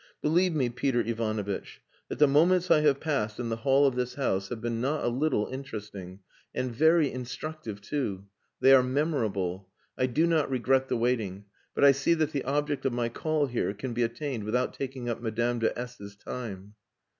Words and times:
"Believe 0.19 0.55
me, 0.55 0.67
Peter 0.69 1.01
Ivanovitch, 1.01 1.79
that 2.09 2.17
the 2.17 2.25
moments 2.27 2.71
I 2.71 2.79
have 2.79 2.99
passed 2.99 3.39
in 3.39 3.49
the 3.49 3.57
hall 3.57 3.85
of 3.85 3.93
this 3.93 4.15
house 4.15 4.49
have 4.49 4.59
been 4.59 4.81
not 4.81 5.03
a 5.03 5.09
little 5.09 5.45
interesting, 5.45 6.21
and 6.55 6.73
very 6.75 7.11
instructive 7.11 7.81
too. 7.81 8.25
They 8.61 8.73
are 8.73 8.81
memorable. 8.81 9.69
I 9.99 10.07
do 10.07 10.25
not 10.25 10.49
regret 10.49 10.87
the 10.87 10.97
waiting, 10.97 11.45
but 11.75 11.83
I 11.83 11.91
see 11.91 12.15
that 12.15 12.31
the 12.31 12.43
object 12.45 12.83
of 12.83 12.93
my 12.93 13.09
call 13.09 13.45
here 13.45 13.75
can 13.75 13.93
be 13.93 14.01
attained 14.01 14.43
without 14.43 14.73
taking 14.73 15.07
up 15.07 15.21
Madame 15.21 15.59
de 15.59 15.71
S 15.77 15.99
's 16.01 16.15
time." 16.15 16.73